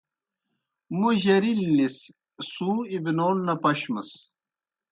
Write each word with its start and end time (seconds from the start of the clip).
موْ 0.99 1.09
جرِلنِس 1.23 1.97
سُوں 2.51 2.77
اِبنون 2.93 3.37
نہ 3.47 3.53
پشمِس۔ 3.61 4.11